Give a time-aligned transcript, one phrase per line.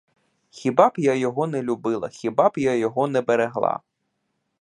[0.49, 3.79] Хіба б я його не любила, хіба б я його не берегла?